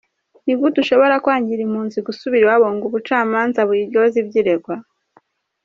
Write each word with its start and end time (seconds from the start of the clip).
Ni 0.43 0.53
gute 0.59 0.77
ushobora 0.83 1.15
kwangira 1.23 1.61
impunzi 1.63 1.97
gusubira 2.07 2.43
iwabo 2.45 2.67
ngo 2.75 2.85
ubucamanza 2.87 3.59
buyiryoze 3.67 4.15
ibyo 4.23 4.37
iregwa?". 4.41 4.75